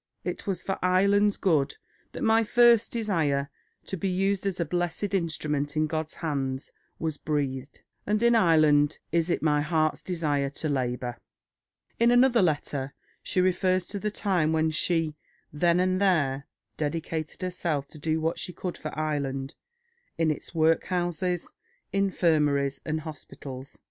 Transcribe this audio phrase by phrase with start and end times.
[0.23, 1.75] It was for Ireland's good
[2.13, 3.51] that my first desire
[3.85, 7.83] to be used as a blessed instrument in God's hand was breathed,...
[8.07, 11.17] and in Ireland is it my heart's desire to labour...."
[11.99, 15.17] In another letter she refers to the time when she
[15.53, 16.47] "then and there"
[16.77, 19.53] dedicated herself to do what she could for Ireland,
[20.17, 21.53] in its workhouses,
[21.93, 23.79] infirmaries, and hospitals.